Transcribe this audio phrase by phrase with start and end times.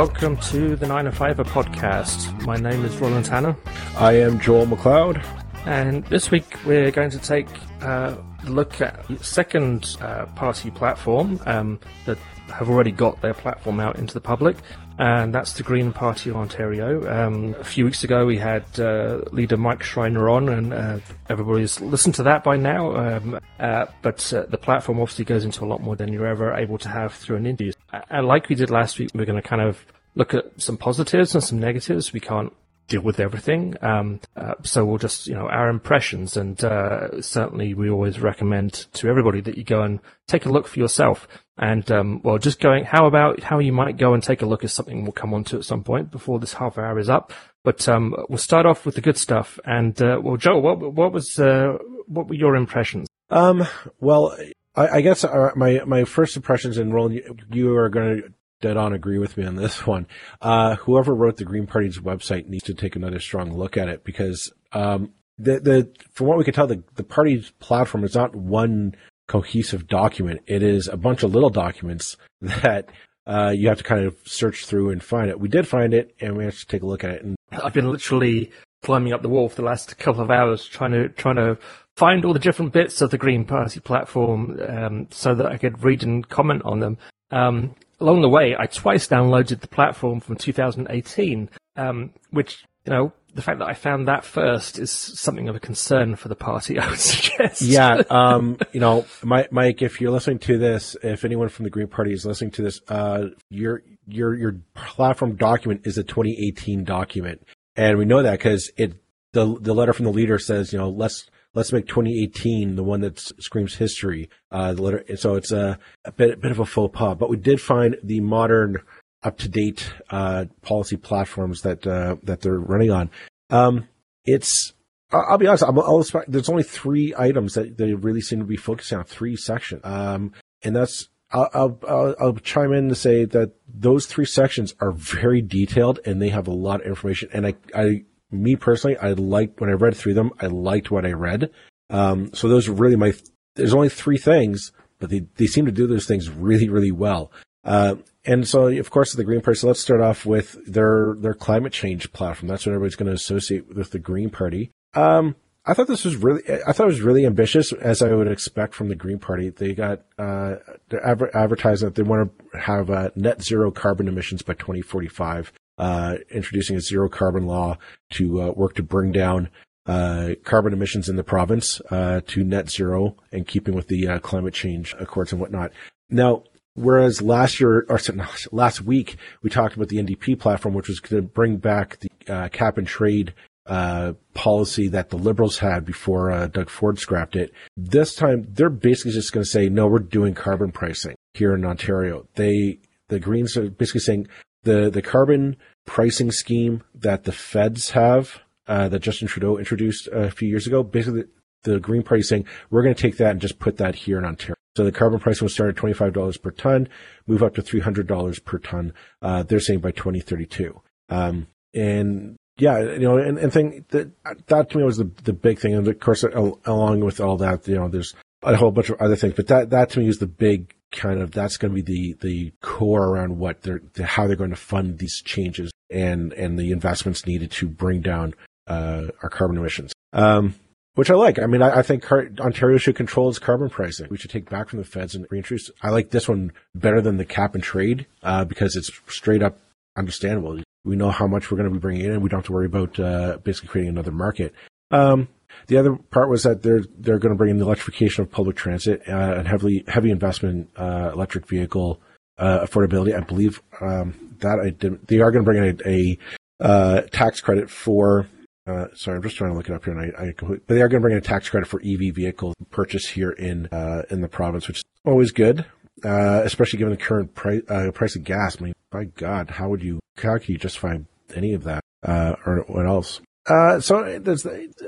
[0.00, 2.46] welcome to the 905er podcast.
[2.46, 3.54] My name is Roland Tanner.
[3.98, 5.22] I am Joel McLeod.
[5.66, 7.46] And this week we're going to take
[7.82, 12.16] a look at second uh, party platform um, that
[12.48, 14.56] have already got their platform out into the public,
[15.00, 17.10] and that's the Green Party of Ontario.
[17.10, 20.98] Um, a few weeks ago, we had uh, leader Mike Schreiner on, and uh,
[21.30, 22.94] everybody's listened to that by now.
[22.94, 26.52] Um, uh, but uh, the platform obviously goes into a lot more than you're ever
[26.52, 27.72] able to have through an interview.
[28.10, 29.86] And like we did last week, we're going to kind of
[30.16, 32.12] look at some positives and some negatives.
[32.12, 32.52] We can't
[32.90, 33.76] deal with everything.
[33.80, 38.86] Um, uh, so we'll just, you know, our impressions, and uh, certainly we always recommend
[38.94, 41.26] to everybody that you go and take a look for yourself.
[41.60, 44.64] And um, well, just going, how about how you might go and take a look
[44.64, 47.34] at something we'll come on to at some point before this half hour is up.
[47.62, 49.60] But um, we'll start off with the good stuff.
[49.66, 53.08] And uh, well, Joe, what what was uh, what were your impressions?
[53.28, 53.66] Um,
[54.00, 54.34] well,
[54.74, 58.32] I, I guess uh, my my first impressions, and Roland, you, you are going to
[58.62, 60.06] dead on agree with me on this one.
[60.40, 64.02] Uh, whoever wrote the Green Party's website needs to take another strong look at it
[64.02, 68.34] because um, the the from what we can tell, the the party's platform is not
[68.34, 68.94] one
[69.30, 70.40] cohesive document.
[70.48, 72.90] It is a bunch of little documents that
[73.26, 75.38] uh, you have to kind of search through and find it.
[75.38, 77.22] We did find it, and we have to take a look at it.
[77.22, 78.50] And I've been literally
[78.82, 81.56] climbing up the wall for the last couple of hours, trying to trying to
[81.96, 85.84] find all the different bits of the Green Party platform um, so that I could
[85.84, 86.98] read and comment on them.
[87.30, 93.12] Um, along the way, I twice downloaded the platform from 2018, um, which you know
[93.34, 96.78] the fact that I found that first is something of a concern for the party.
[96.80, 97.62] I would suggest.
[97.62, 101.88] Yeah, um, you know, Mike, if you're listening to this, if anyone from the Green
[101.88, 107.46] Party is listening to this, uh, your your your platform document is a 2018 document,
[107.76, 108.94] and we know that because it
[109.32, 113.00] the the letter from the leader says, you know, let's let's make 2018 the one
[113.00, 114.28] that screams history.
[114.50, 117.30] Uh, the letter, so it's a, a bit a bit of a faux pas, but
[117.30, 118.78] we did find the modern
[119.22, 123.10] up to date uh, policy platforms that uh, that they're running on.
[123.50, 123.88] Um,
[124.24, 124.72] it's
[125.12, 125.64] I'll be honest.
[125.64, 129.04] I'll, there's only three items that they really seem to be focusing on.
[129.04, 130.32] Three sections, um,
[130.62, 135.42] and that's I'll, I'll, I'll chime in to say that those three sections are very
[135.42, 137.28] detailed and they have a lot of information.
[137.32, 140.32] And I, I, me personally, I liked when I read through them.
[140.40, 141.50] I liked what I read.
[141.88, 143.12] Um, so those are really my.
[143.56, 147.32] There's only three things, but they they seem to do those things really really well.
[147.64, 149.58] Uh, and so, of course, the Green Party.
[149.58, 152.48] So let's start off with their their climate change platform.
[152.48, 154.70] That's what everybody's going to associate with the Green Party.
[154.94, 155.36] Um,
[155.66, 158.74] I thought this was really, I thought it was really ambitious, as I would expect
[158.74, 159.50] from the Green Party.
[159.50, 160.56] They got uh,
[160.88, 165.52] they're adver- advertising that they want to have uh, net zero carbon emissions by 2045,
[165.78, 167.78] uh, introducing a zero carbon law
[168.10, 169.50] to uh, work to bring down
[169.86, 174.54] uh, carbon emissions in the province uh, to net zero and keeping with the climate
[174.54, 175.72] change accords and whatnot.
[176.08, 176.44] Now,
[176.80, 178.00] Whereas last year, or
[178.52, 182.10] last week, we talked about the NDP platform, which was going to bring back the
[182.32, 183.34] uh, cap and trade
[183.66, 187.52] uh, policy that the Liberals had before uh, Doug Ford scrapped it.
[187.76, 191.64] This time, they're basically just going to say, no, we're doing carbon pricing here in
[191.64, 192.26] Ontario.
[192.34, 194.28] They, the Greens are basically saying
[194.62, 200.30] the, the carbon pricing scheme that the feds have, uh, that Justin Trudeau introduced a
[200.30, 201.24] few years ago, basically
[201.62, 204.24] the Green Party saying, we're going to take that and just put that here in
[204.24, 204.56] Ontario.
[204.80, 206.88] So the carbon price will start at $25 per ton,
[207.26, 208.94] move up to $300 per ton.
[209.20, 210.80] Uh, they're saying by 2032.
[211.10, 214.10] Um, and yeah, you know, and, and thing that,
[214.46, 215.74] that to me was the, the big thing.
[215.74, 219.16] And of course, along with all that, you know, there's a whole bunch of other
[219.16, 222.14] things, but that, that to me is the big kind of, that's going to be
[222.16, 226.58] the, the core around what they're, how they're going to fund these changes and, and
[226.58, 228.34] the investments needed to bring down,
[228.66, 229.92] uh, our carbon emissions.
[230.14, 230.54] Um,
[230.94, 231.38] which I like.
[231.38, 234.08] I mean, I, I think car- Ontario should control its carbon pricing.
[234.10, 235.70] We should take back from the feds and reintroduce.
[235.82, 239.58] I like this one better than the cap and trade uh, because it's straight up
[239.96, 240.60] understandable.
[240.84, 242.52] We know how much we're going to be bringing in, and we don't have to
[242.52, 244.54] worry about uh, basically creating another market.
[244.90, 245.28] Um,
[245.66, 248.56] the other part was that they're they're going to bring in the electrification of public
[248.56, 252.00] transit uh, and heavily heavy investment uh, electric vehicle
[252.38, 253.14] uh, affordability.
[253.14, 255.06] I believe um, that I did.
[255.06, 256.18] They are going to bring in a, a
[256.64, 258.28] uh, tax credit for
[258.66, 260.74] uh, sorry, I'm just trying to look it up here, and I, I complete, but
[260.74, 263.66] they are going to bring in a tax credit for EV vehicles purchase here in
[263.66, 265.64] uh, in the province, which is always good,
[266.04, 268.58] uh, especially given the current price uh, price of gas.
[268.60, 270.98] I mean, by God, how would you how can you justify
[271.34, 273.20] any of that uh, or what else?
[273.46, 274.46] Uh, so there's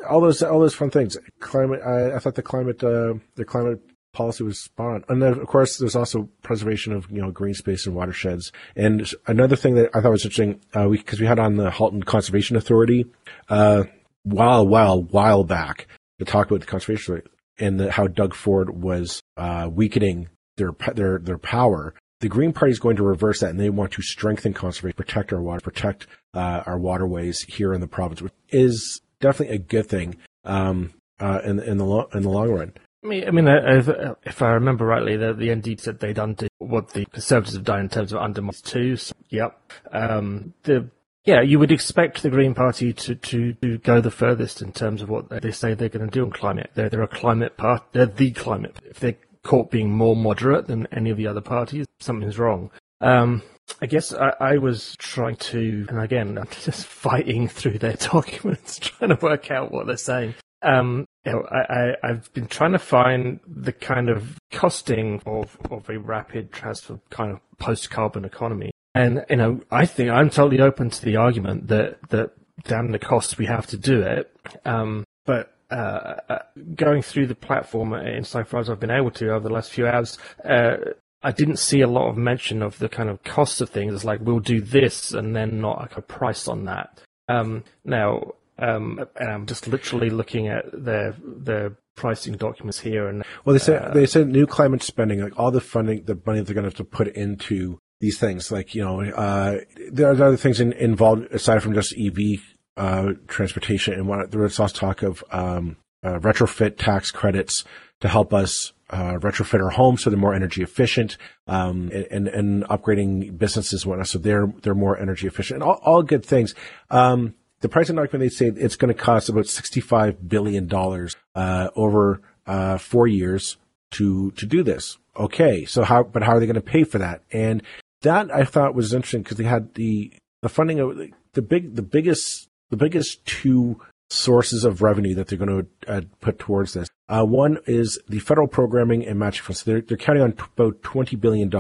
[0.09, 1.17] all those all those fun things.
[1.41, 1.81] Climate.
[1.83, 3.81] I, I thought the climate the climate
[4.12, 5.05] policy was spot on.
[5.09, 8.53] And then, of course, there's also preservation of, you know, green space and watersheds.
[8.76, 11.70] And another thing that I thought was interesting, uh, we, cause we had on the
[11.70, 13.06] Halton Conservation Authority,
[13.49, 13.85] uh,
[14.25, 15.87] while, while, while back
[16.19, 17.23] to talk about the conservation
[17.59, 21.94] and the, how Doug Ford was, uh, weakening their, their, their power.
[22.23, 25.32] the Green Party is going to reverse that, and they want to strengthen conservation, protect
[25.32, 29.87] our water, protect uh, our waterways here in the province, which is definitely a good
[29.87, 32.73] thing um, uh, in in the lo- in the long run.
[33.04, 37.04] I mean, mean, uh, if I remember rightly, the, the said they'd undo what the
[37.06, 38.96] Conservatives have done in terms of undermine too.
[38.96, 39.58] So, yep.
[39.90, 40.88] Um, the
[41.25, 45.02] yeah, you would expect the Green Party to, to, to go the furthest in terms
[45.02, 46.70] of what they say they're going to do on climate.
[46.75, 47.84] They're, they're a climate part.
[47.93, 48.76] They're the climate.
[48.84, 52.70] If they're caught being more moderate than any of the other parties, something's wrong.
[53.00, 53.43] Um,
[53.81, 58.81] I guess I, I, was trying to, and again, I'm just fighting through their documents,
[58.81, 60.34] trying to work out what they're saying.
[60.62, 65.88] Um, you know, I, have been trying to find the kind of costing of, of
[65.88, 68.70] a rapid transfer kind of post-carbon economy.
[68.94, 72.32] And, you know, I think I'm totally open to the argument that, that
[72.64, 74.35] damn the costs we have to do it.
[74.64, 76.38] Um, but, uh, uh,
[76.75, 80.19] going through the platform insofar as I've been able to over the last few hours,
[80.44, 80.76] uh,
[81.23, 83.94] I didn't see a lot of mention of the kind of costs of things.
[83.94, 87.00] It's like we'll do this and then not like a price on that.
[87.29, 93.08] Um, now, um, and I'm just literally looking at their their pricing documents here.
[93.08, 96.19] And well, they said uh, they said new climate spending, like all the funding, the
[96.26, 98.52] money they're going to have to put into these things.
[98.52, 99.60] Like you know, uh,
[99.90, 102.40] there are other things in, involved aside from just EV
[102.76, 103.94] uh, transportation.
[103.94, 107.64] And what there was also talk of um, uh, retrofit tax credits
[108.00, 111.16] to help us uh, retrofit our homes so they're more energy efficient,
[111.46, 115.62] um, and, and upgrading businesses and whatnot so they're they're more energy efficient.
[115.62, 116.54] And all, all good things.
[116.90, 121.17] Um, the pricing document they say it's going to cost about sixty five billion dollars
[121.35, 123.56] uh, over uh, four years
[123.93, 124.99] to to do this.
[125.17, 126.03] Okay, so how?
[126.03, 127.23] But how are they going to pay for that?
[127.32, 127.62] And
[128.03, 130.12] that I thought was interesting because they had the
[130.43, 131.00] the funding of
[131.32, 133.81] the big the biggest the biggest two
[134.11, 136.88] sources of revenue that they're going to uh, put towards this.
[137.09, 139.61] Uh, one is the federal programming and matching funds.
[139.61, 141.50] So they're, they're counting on t- about $20 billion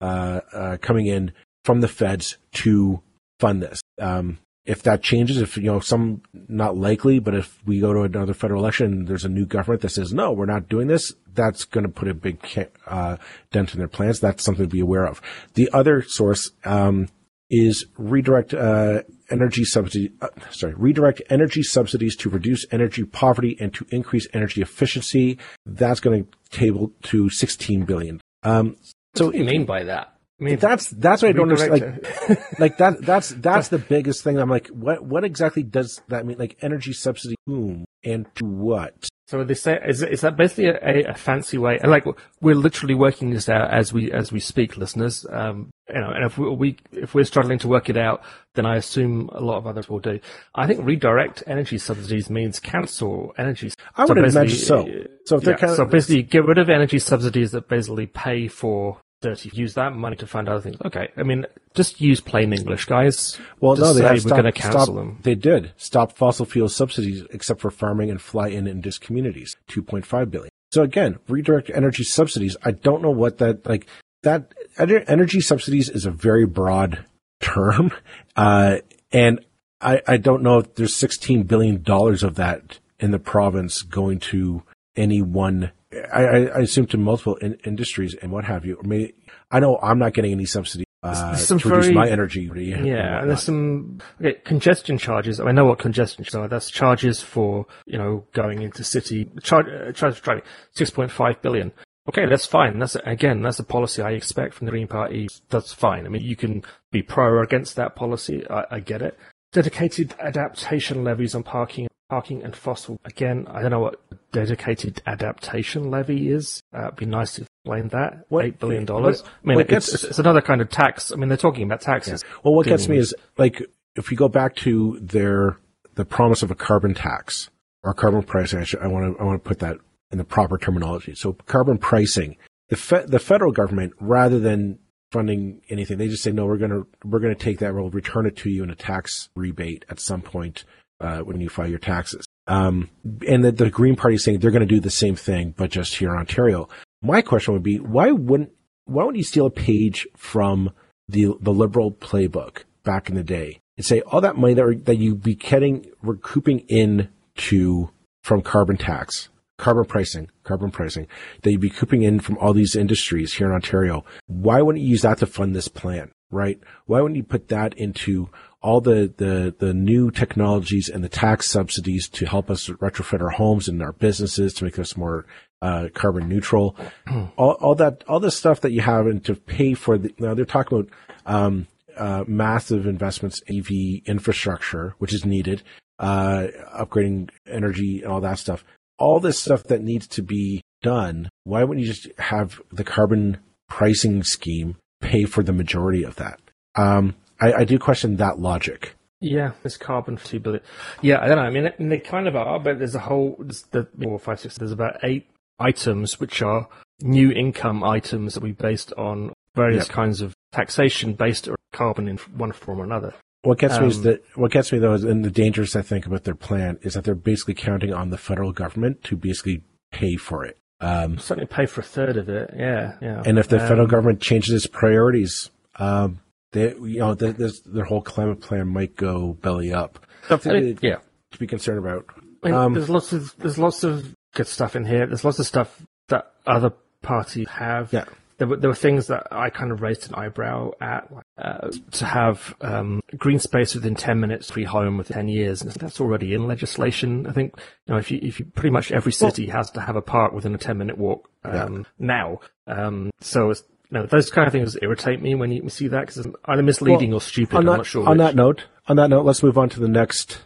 [0.00, 1.32] uh, uh, coming in
[1.64, 3.00] from the feds to
[3.38, 3.80] fund this.
[4.00, 8.02] Um, if that changes, if, you know, some not likely, but if we go to
[8.02, 11.64] another federal election, there's a new government that says, no, we're not doing this, that's
[11.64, 12.38] going to put a big
[12.86, 13.16] uh,
[13.52, 14.20] dent in their plans.
[14.20, 15.20] That's something to be aware of.
[15.54, 17.08] The other source um,
[17.50, 20.12] is redirect uh, energy subsidy.
[20.22, 25.38] Uh, sorry, redirect energy subsidies to reduce energy poverty and to increase energy efficiency.
[25.66, 28.20] That's going to table to 16 billion.
[28.42, 28.76] Um,
[29.14, 30.13] so what do you mean by that?
[30.40, 32.02] I mean, that's that's what I don't understand.
[32.28, 34.38] Like, like that that's that's the biggest thing.
[34.38, 36.38] I'm like, what what exactly does that mean?
[36.38, 39.08] Like energy subsidy, whom and to what?
[39.26, 41.78] So they say is is that basically a, a, fancy way?
[41.80, 42.04] And like
[42.42, 45.24] we're literally working this out as we as we speak, listeners.
[45.30, 48.22] Um, you know, and if we, we if we're struggling to work it out,
[48.54, 50.20] then I assume a lot of others will do.
[50.54, 53.72] I think redirect energy subsidies means cancel energy.
[53.96, 54.86] I would imagine so.
[55.24, 58.98] So, yeah, kind of, so basically, get rid of energy subsidies that basically pay for
[59.24, 59.50] dirty.
[59.52, 60.76] Use that money to fund other things.
[60.84, 63.38] Okay, I mean, just use plain English, guys.
[63.60, 65.18] Well, just no, they we're going to cancel them.
[65.22, 69.82] They did stop fossil fuel subsidies, except for farming and fly-in and dis communities, two
[69.82, 70.50] point five billion.
[70.72, 72.56] So again, redirect energy subsidies.
[72.62, 73.86] I don't know what that like.
[74.22, 77.04] That energy subsidies is a very broad
[77.40, 77.92] term,
[78.36, 78.78] uh,
[79.12, 79.44] and
[79.80, 84.18] I, I don't know if there's sixteen billion dollars of that in the province going
[84.18, 84.62] to
[84.96, 85.72] any one
[86.12, 88.78] I, I, assume to multiple in, industries and what have you.
[88.82, 89.12] I mean,
[89.50, 92.50] I know I'm not getting any subsidy uh, to very, reduce my energy.
[92.54, 95.40] Yeah, and, and there's some okay, congestion charges.
[95.40, 96.48] I, know what congestion charges are.
[96.48, 100.44] That's charges for you know going into city charge uh, charge for driving.
[100.72, 101.72] Six point five billion.
[102.08, 102.78] Okay, that's fine.
[102.78, 105.28] That's again, that's a policy I expect from the Green Party.
[105.50, 106.06] That's fine.
[106.06, 108.48] I mean, you can be pro or against that policy.
[108.48, 109.18] I, I get it.
[109.52, 113.00] Dedicated adaptation levies on parking parking and fossil.
[113.04, 114.00] Again, I don't know what
[114.32, 116.62] dedicated adaptation levy is.
[116.74, 118.24] Uh, it'd be nice to explain that.
[118.28, 119.22] What, Eight billion dollars.
[119.22, 121.12] I mean, gets, it's, it's, another kind of tax.
[121.12, 122.22] I mean, they're talking about taxes.
[122.24, 122.36] Yeah.
[122.44, 123.62] Well, what gets me is like
[123.96, 125.58] if you go back to their
[125.94, 127.50] the promise of a carbon tax
[127.82, 128.60] or carbon pricing.
[128.60, 129.78] Actually, I want to I want to put that
[130.10, 131.14] in the proper terminology.
[131.14, 132.36] So carbon pricing.
[132.68, 134.78] The fe- the federal government, rather than
[135.12, 136.46] funding anything, they just say no.
[136.46, 137.74] We're gonna we're gonna take that.
[137.74, 140.64] We'll return it to you in a tax rebate at some point
[141.00, 142.26] uh, when you file your taxes.
[142.46, 142.90] Um,
[143.26, 145.70] and the, the Green Party is saying they're going to do the same thing, but
[145.70, 146.68] just here in Ontario.
[147.02, 148.50] My question would be, why wouldn't
[148.86, 150.70] why wouldn't you steal a page from
[151.08, 154.96] the the Liberal playbook back in the day and say all that money that that
[154.96, 157.90] you'd be getting recouping in to
[158.22, 161.06] from carbon tax, carbon pricing, carbon pricing
[161.42, 164.04] that you'd be couping in from all these industries here in Ontario?
[164.26, 166.10] Why wouldn't you use that to fund this plan?
[166.30, 166.58] Right?
[166.86, 168.28] Why wouldn't you put that into
[168.64, 173.28] all the, the, the new technologies and the tax subsidies to help us retrofit our
[173.28, 175.26] homes and our businesses to make us more
[175.60, 176.74] uh, carbon neutral.
[177.36, 180.32] all, all that, all this stuff that you have and to pay for the, now
[180.32, 180.90] they're talking about,
[181.26, 181.66] um,
[181.98, 185.62] uh, massive investments in EV infrastructure, which is needed,
[185.98, 188.64] uh, upgrading energy and all that stuff.
[188.98, 191.28] All this stuff that needs to be done.
[191.44, 196.40] Why wouldn't you just have the carbon pricing scheme pay for the majority of that?
[196.76, 198.94] Um, I, I do question that logic.
[199.20, 200.62] Yeah, it's carbon for two billion.
[201.00, 201.44] Yeah, I don't know.
[201.44, 204.58] I mean, they kind of are, but there's a whole, there's the four, five, six.
[204.58, 205.26] There's about eight
[205.58, 206.68] items which are
[207.00, 209.94] new income items that we based on various yep.
[209.94, 213.14] kinds of taxation based on carbon in one form or another.
[213.42, 215.76] What gets um, me is um, that what gets me though is and the dangers
[215.76, 219.16] I think about their plan is that they're basically counting on the federal government to
[219.16, 220.58] basically pay for it.
[220.80, 222.50] Um, certainly pay for a third of it.
[222.56, 223.22] Yeah, yeah.
[223.24, 226.20] And if the um, federal government changes its priorities, um,
[226.54, 229.98] they, you know, the, their whole climate plan might go belly up.
[230.28, 230.96] Something I mean, to, yeah.
[231.32, 232.06] to be concerned about.
[232.42, 235.06] I mean, um, there's lots of there's lots of good stuff in here.
[235.06, 237.92] There's lots of stuff that other parties have.
[237.92, 238.04] Yeah.
[238.36, 241.08] There were, there were things that I kind of raised an eyebrow at,
[241.38, 245.62] uh, to have um, green space within 10 minutes free home within 10 years.
[245.62, 247.28] And that's already in legislation.
[247.28, 247.54] I think,
[247.86, 250.02] you know, if you, if you pretty much every city well, has to have a
[250.02, 251.82] park within a 10 minute walk um, yeah.
[251.96, 252.40] now.
[252.66, 253.62] Um, so it's,
[253.94, 257.10] no, those kind of things irritate me when you see that because it's either misleading
[257.10, 257.56] well, or stupid.
[257.56, 258.02] I'm not sure.
[258.02, 258.26] On which.
[258.26, 260.42] that note, on that note, let's move on to the next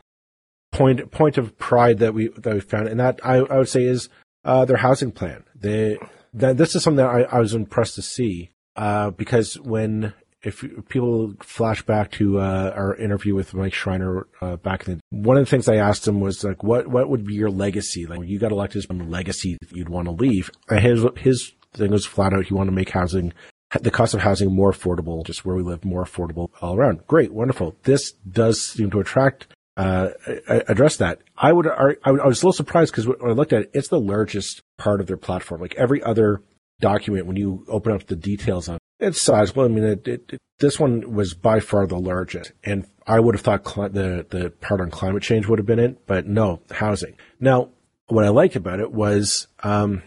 [0.71, 3.85] point point of pride that we that we found, and that I, I would say
[3.85, 4.11] is
[4.45, 5.45] uh, their housing plan.
[5.59, 5.97] They
[6.35, 10.13] that this is something that I, I was impressed to see uh, because when
[10.43, 15.39] if people flash back to uh, our interview with Mike Schreiner uh, back then, one
[15.39, 18.05] of the things I asked him was like, "What what would be your legacy?
[18.05, 21.53] Like, you got elected, as one legacy that you'd want to leave?" And his his
[21.79, 23.33] thing was flat out he wanted to make housing,
[23.81, 27.07] the cost of housing more affordable, just where we live more affordable all around.
[27.07, 27.77] Great, wonderful.
[27.85, 30.09] This does seem to attract, uh,
[30.49, 31.21] address that.
[31.37, 34.01] I would, I, was a little surprised because when I looked at it, it's the
[34.01, 35.61] largest part of their platform.
[35.61, 36.43] Like every other
[36.81, 39.65] document, when you open up the details on it, it's sizable.
[39.65, 43.35] I mean, it, it, it, this one was by far the largest, and I would
[43.37, 47.17] have thought the the part on climate change would have been it, but no, housing.
[47.39, 47.71] Now,
[48.09, 50.03] what I liked about it was um,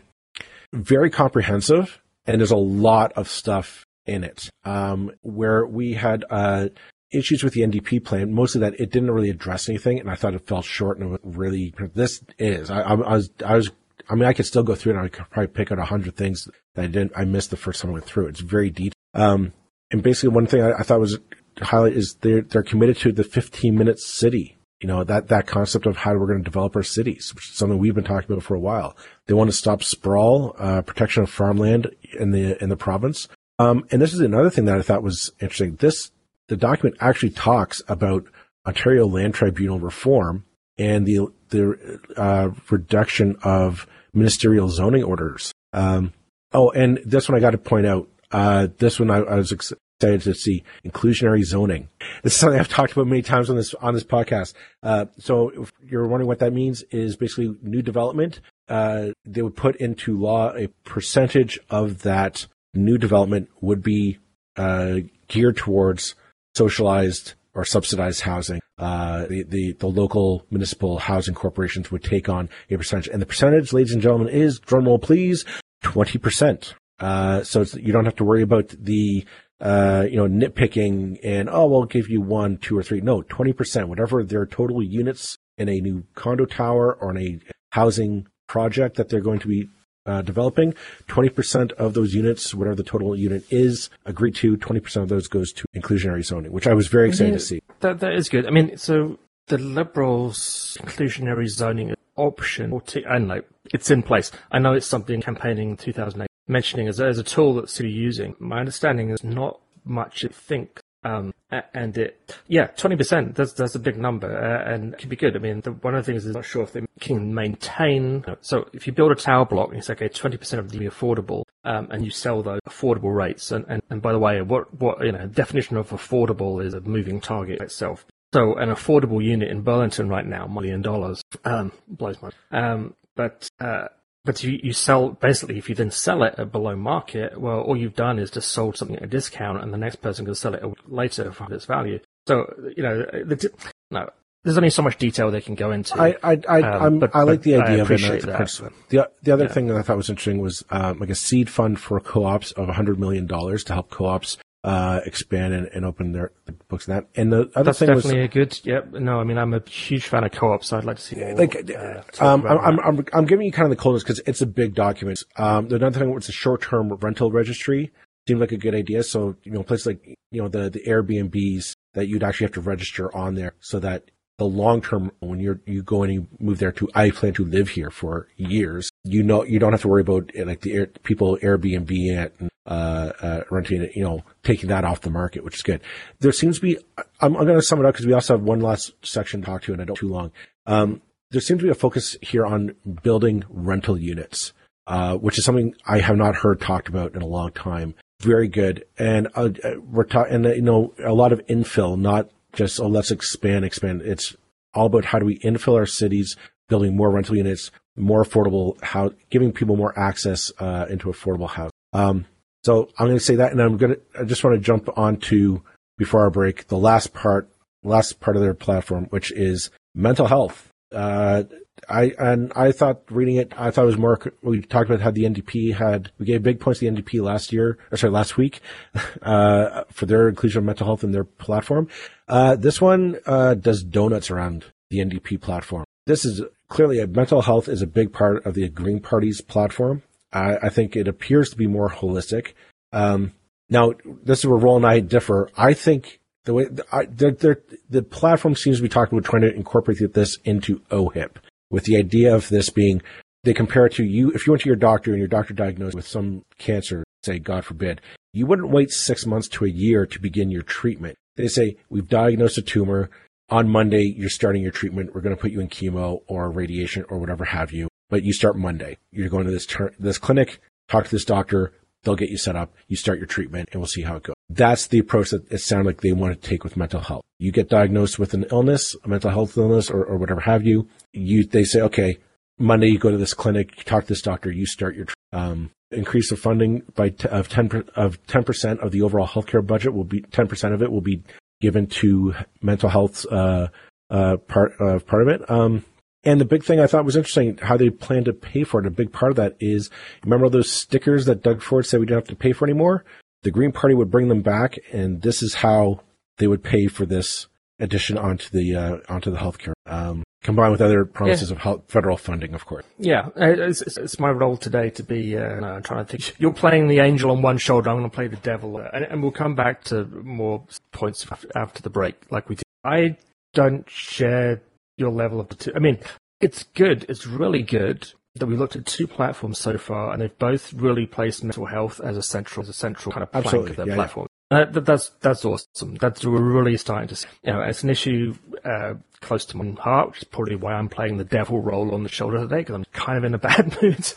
[0.73, 4.49] very comprehensive, and there's a lot of stuff in it.
[4.63, 6.69] Um, where we had uh,
[7.11, 10.33] issues with the NDP plan, mostly that it didn't really address anything, and I thought
[10.33, 10.99] it fell short.
[10.99, 12.69] And it really, this is.
[12.69, 13.71] I, I, was, I was.
[14.09, 15.85] I mean, I could still go through it, and I could probably pick out a
[15.85, 17.13] hundred things that I didn't.
[17.15, 18.27] I missed the first time I went through.
[18.27, 18.93] It's very detailed.
[19.13, 19.53] Um,
[19.91, 21.19] and basically, one thing I, I thought was
[21.61, 25.85] highlight is they're they're committed to the 15 minute city you know, that, that concept
[25.85, 28.43] of how we're going to develop our cities, which is something we've been talking about
[28.43, 28.97] for a while.
[29.27, 33.27] They want to stop sprawl, uh, protection of farmland in the, in the province.
[33.59, 35.75] Um, and this is another thing that I thought was interesting.
[35.75, 36.09] This,
[36.47, 38.25] the document actually talks about
[38.65, 40.45] Ontario Land Tribunal reform
[40.79, 43.85] and the, the, uh, reduction of
[44.15, 45.53] ministerial zoning orders.
[45.73, 46.11] Um,
[46.53, 49.51] oh, and this one I got to point out, uh, this one I, I was
[49.51, 51.87] ex- excited to see inclusionary zoning.
[52.23, 54.53] This is something I've talked about many times on this on this podcast.
[54.81, 58.41] Uh, so if you're wondering what that means, is basically new development.
[58.67, 64.17] Uh, they would put into law a percentage of that new development would be
[64.55, 66.15] uh, geared towards
[66.55, 68.61] socialized or subsidized housing.
[68.77, 73.25] Uh, the, the, the local municipal housing corporations would take on a percentage, and the
[73.25, 75.45] percentage, ladies and gentlemen, is drumroll please,
[75.83, 76.73] twenty percent.
[76.99, 79.25] Uh, so you don't have to worry about the
[79.61, 82.99] uh, you know, nitpicking and, oh, we'll give you one, two, or three.
[82.99, 87.39] No, 20%, whatever their total units in a new condo tower or in a
[87.69, 89.69] housing project that they're going to be
[90.07, 90.73] uh, developing,
[91.07, 95.53] 20% of those units, whatever the total unit is, agreed to, 20% of those goes
[95.53, 97.61] to inclusionary zoning, which I was very excited to see.
[97.81, 98.47] That, that is good.
[98.47, 104.31] I mean, so the Liberals' inclusionary zoning option, and like, it's in place.
[104.51, 108.35] I know it's something campaigning in 2008 mentioning as, as a tool that City using.
[108.39, 110.83] My understanding is not much it thinks.
[111.03, 111.33] Um,
[111.73, 115.35] and it, yeah, 20%, that's, that's a big number, uh, and it could be good.
[115.35, 118.69] I mean, the, one of the things is not sure if they can maintain, so
[118.71, 122.05] if you build a tower block and say, okay, 20% of the affordable, um, and
[122.05, 125.25] you sell those affordable rates, and, and, and by the way, what, what, you know,
[125.25, 128.05] definition of affordable is a moving target itself.
[128.31, 133.49] So an affordable unit in Burlington right now, million dollars, um, blows my, um, but,
[133.59, 133.87] uh,
[134.23, 137.75] but you, you sell basically if you then sell it at below market, well, all
[137.75, 140.53] you've done is just sold something at a discount, and the next person can sell
[140.53, 141.99] it later for its value.
[142.27, 143.51] So you know, the,
[143.89, 144.09] no,
[144.43, 145.99] there's only so much detail they can go into.
[145.99, 148.21] I I I, um, but, I like the idea of it.
[148.21, 149.51] The, the, the other yeah.
[149.51, 152.67] thing that I thought was interesting was um, like a seed fund for co-ops of
[152.67, 156.31] 100 million dollars to help co-ops uh, expand and, and open their
[156.67, 157.07] books and that.
[157.15, 158.59] And the other That's thing was definitely a good.
[158.63, 158.93] Yep.
[158.93, 161.35] No, I mean I'm a huge fan of co-op, so I'd like to see more.
[161.35, 162.59] like uh, um, I'm, that.
[162.63, 165.23] I'm, I'm, I'm giving you kind of the coldness because it's a big document.
[165.37, 167.91] Um, the another thing was a short term rental registry
[168.27, 169.03] seemed like a good idea.
[169.03, 172.61] So you know, places like you know the the Airbnbs that you'd actually have to
[172.61, 174.10] register on there so that
[174.41, 177.45] the long term when you're you go and you move there to I plan to
[177.45, 178.89] live here for years.
[179.03, 182.49] You know you don't have to worry about like the air, people Airbnb it and
[182.65, 183.95] uh, uh, renting it.
[183.95, 185.79] You know taking that off the market, which is good.
[186.21, 186.79] There seems to be.
[187.19, 189.45] I'm, I'm going to sum it up because we also have one last section to
[189.45, 190.31] talk to, and I don't too long.
[190.65, 194.53] Um, there seems to be a focus here on building rental units,
[194.87, 197.93] uh, which is something I have not heard talked about in a long time.
[198.21, 201.95] Very good, and uh, uh, we're talking, and uh, you know, a lot of infill,
[201.99, 204.01] not just oh let's expand, expand.
[204.01, 204.35] It's
[204.73, 206.35] all about how do we infill our cities,
[206.69, 211.71] building more rental units, more affordable, how giving people more access uh, into affordable housing.
[211.93, 212.25] Um,
[212.63, 214.01] so I'm going to say that, and I'm going to.
[214.19, 215.63] I just want to jump on to
[215.97, 217.49] before our break the last part,
[217.83, 220.69] last part of their platform, which is mental health.
[220.91, 221.43] Uh,
[221.91, 224.19] I and I thought reading it, I thought it was more.
[224.41, 227.51] We talked about how the NDP had we gave big points to the NDP last
[227.51, 228.61] year, or sorry, last week,
[229.21, 231.87] uh, for their inclusion of mental health in their platform.
[232.27, 235.85] Uh, this one uh, does donuts around the NDP platform.
[236.07, 240.03] This is clearly a mental health is a big part of the Green Party's platform.
[240.33, 242.53] I, I think it appears to be more holistic.
[242.93, 243.33] Um,
[243.69, 243.93] now,
[244.23, 245.49] this is where Roland and I differ.
[245.55, 249.43] I think the way I, they're, they're, the platform seems to be talking about trying
[249.43, 251.37] to incorporate this into OHIP,
[251.71, 253.01] with the idea of this being
[253.43, 254.31] they compare it to you.
[254.31, 257.65] If you went to your doctor and your doctor diagnosed with some cancer, say God
[257.65, 258.01] forbid,
[258.33, 261.17] you wouldn't wait six months to a year to begin your treatment.
[261.37, 263.09] They say we've diagnosed a tumor.
[263.49, 265.13] On Monday, you're starting your treatment.
[265.13, 267.89] We're going to put you in chemo or radiation or whatever have you.
[268.09, 268.97] But you start Monday.
[269.11, 270.61] You're going to this tur- this clinic.
[270.87, 271.73] Talk to this doctor.
[272.03, 272.73] They'll get you set up.
[272.87, 274.35] You start your treatment, and we'll see how it goes.
[274.53, 277.23] That's the approach that it sounded like they want to take with mental health.
[277.39, 280.87] You get diagnosed with an illness, a mental health illness, or, or whatever have you.
[281.13, 282.17] You they say, okay,
[282.57, 285.71] Monday you go to this clinic, you talk to this doctor, you start your um,
[285.91, 289.93] increase of funding by t- of ten of ten percent of the overall healthcare budget
[289.93, 291.23] will be ten percent of it will be
[291.61, 293.67] given to mental health uh,
[294.09, 295.49] uh, part uh, part of it.
[295.49, 295.85] Um,
[296.23, 298.85] and the big thing I thought was interesting how they plan to pay for it.
[298.85, 299.89] A big part of that is
[300.23, 303.03] remember those stickers that Doug Ford said we don't have to pay for anymore.
[303.43, 306.01] The Green Party would bring them back, and this is how
[306.37, 307.47] they would pay for this
[307.79, 312.17] addition onto the uh, onto the healthcare, um, combined with other promises of health, federal
[312.17, 312.85] funding, of course.
[312.99, 316.39] Yeah, it's, it's, my role today to be uh, no, trying to think.
[316.39, 317.89] You're playing the angel on one shoulder.
[317.89, 321.25] I'm going to play the devil, uh, and, and we'll come back to more points
[321.55, 322.63] after the break, like we did.
[322.83, 323.17] I
[323.53, 324.61] don't share
[324.97, 325.49] your level of.
[325.75, 325.97] I mean,
[326.39, 327.07] it's good.
[327.09, 331.05] It's really good that we looked at two platforms so far, and they've both really
[331.05, 333.87] placed mental health as a central, as a central kind of plank Absolutely, of their
[333.87, 333.95] yeah, yeah.
[333.95, 334.27] platform.
[334.51, 335.95] Uh, that, that's that's awesome.
[335.95, 337.27] That's we're really starting to see.
[337.43, 340.89] You know, it's an issue uh, close to my heart, which is probably why I'm
[340.89, 343.81] playing the devil role on the shoulder today because I'm kind of in a bad
[343.81, 344.13] mood.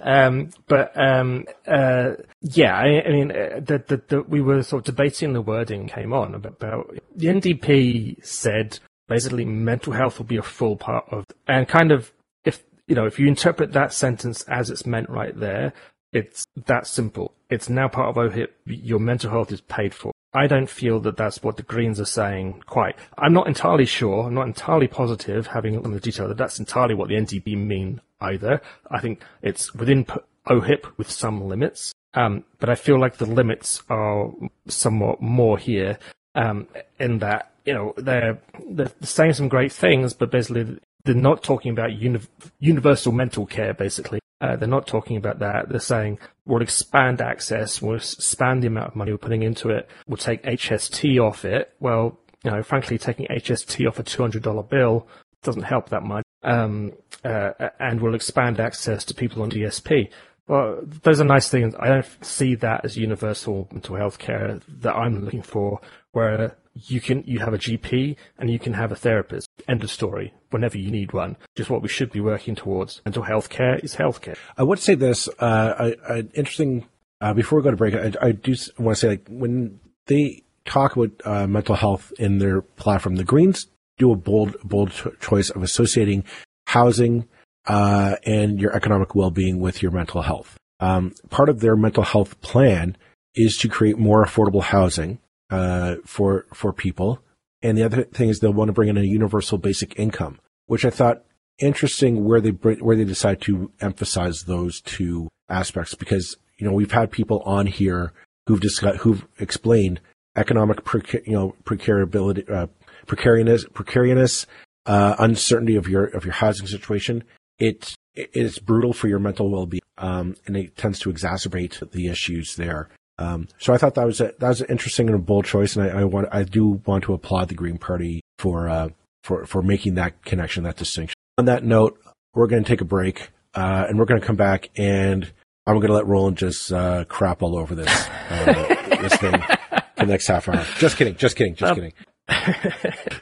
[0.00, 4.88] um, but um, uh, yeah, I, I mean, uh, the, the, the, we were sort
[4.88, 10.26] of debating the wording came on about, about the NDP said basically mental health will
[10.26, 12.12] be a full part of, and kind of
[12.44, 15.72] if you know if you interpret that sentence as it's meant right there,
[16.12, 17.34] it's that simple.
[17.48, 18.50] It's now part of OHIP.
[18.66, 20.12] Your mental health is paid for.
[20.32, 22.96] I don't feel that that's what the Greens are saying quite.
[23.18, 24.26] I'm not entirely sure.
[24.26, 27.56] I'm not entirely positive, having looked in the detail, that that's entirely what the NDP
[27.56, 28.60] mean either.
[28.90, 30.06] I think it's within
[30.46, 31.92] OHIP with some limits.
[32.14, 34.30] Um, but I feel like the limits are
[34.66, 35.98] somewhat more here,
[36.34, 41.42] um, in that, you know, they're, they're saying some great things, but basically they're not
[41.42, 42.20] talking about uni-
[42.58, 44.20] universal mental care, basically.
[44.40, 45.68] Uh, they're not talking about that.
[45.68, 49.88] They're saying we'll expand access, we'll expand the amount of money we're putting into it,
[50.06, 51.74] we'll take HST off it.
[51.78, 55.06] Well, you know, frankly, taking HST off a $200 bill
[55.42, 56.24] doesn't help that much.
[56.42, 60.08] Um, uh, and we'll expand access to people on DSP.
[60.46, 61.74] Well, those are nice things.
[61.78, 65.80] I don't see that as universal mental health care that I'm looking for,
[66.12, 69.48] where you can you have a GP and you can have a therapist.
[69.68, 70.32] End of story.
[70.50, 73.02] Whenever you need one, just what we should be working towards.
[73.04, 74.36] Mental health care is healthcare.
[74.56, 75.28] I would say this.
[75.38, 76.86] Uh, I, I, interesting.
[77.20, 80.42] Uh, before we go to break, I, I do want to say like when they
[80.64, 83.66] talk about uh, mental health in their platform, the Greens
[83.98, 86.24] do a bold, bold choice of associating
[86.66, 87.28] housing
[87.66, 90.56] uh, and your economic well-being with your mental health.
[90.80, 92.96] Um, part of their mental health plan
[93.34, 95.18] is to create more affordable housing
[95.50, 97.20] uh, for for people,
[97.62, 100.84] and the other thing is they'll want to bring in a universal basic income, which
[100.84, 101.24] I thought
[101.58, 106.72] interesting where they br- where they decide to emphasize those two aspects because you know
[106.72, 108.12] we've had people on here
[108.46, 110.00] who've discussed, who've explained
[110.36, 112.66] economic, preca- you know, precariability, uh,
[113.06, 114.46] precarious, precarious,
[114.86, 117.24] uh, uncertainty of your of your housing situation.
[117.58, 122.08] It it's brutal for your mental well being, um, and it tends to exacerbate the
[122.08, 122.88] issues there.
[123.20, 125.76] Um, so I thought that was a, that was an interesting and a bold choice,
[125.76, 128.88] and I, I want I do want to applaud the Green Party for uh,
[129.22, 131.14] for for making that connection, that distinction.
[131.36, 132.00] On that note,
[132.34, 135.30] we're going to take a break, uh, and we're going to come back, and
[135.66, 139.82] I'm going to let Roland just uh, crap all over this uh, this thing for
[139.96, 140.64] the next half hour.
[140.78, 141.92] Just kidding, just kidding, just um, kidding.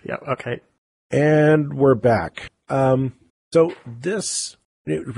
[0.04, 0.61] yeah, okay.
[1.11, 2.52] And we're back.
[2.68, 3.14] Um,
[3.52, 4.56] so this,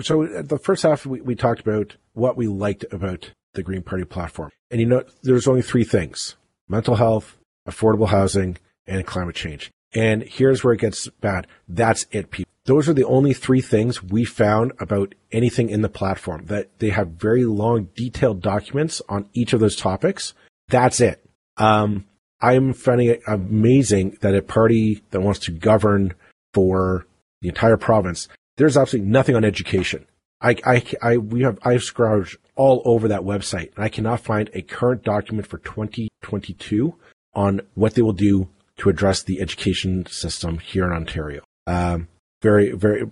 [0.02, 4.04] so the first half we, we talked about what we liked about the Green Party
[4.04, 6.36] platform, and you know, there's only three things:
[6.68, 7.36] mental health,
[7.68, 9.70] affordable housing, and climate change.
[9.92, 11.46] And here's where it gets bad.
[11.68, 12.50] That's it, people.
[12.66, 16.90] Those are the only three things we found about anything in the platform that they
[16.90, 20.34] have very long, detailed documents on each of those topics.
[20.68, 21.24] That's it.
[21.56, 22.04] Um,
[22.40, 26.14] I'm finding it amazing that a party that wants to govern
[26.54, 27.06] for
[27.40, 30.06] the entire province, there's absolutely nothing on education.
[30.40, 34.50] I, I, I, we have, I've scrounged all over that website and I cannot find
[34.52, 36.94] a current document for 2022
[37.32, 41.40] on what they will do to address the education system here in Ontario.
[41.66, 42.08] Um,
[42.42, 43.06] very, very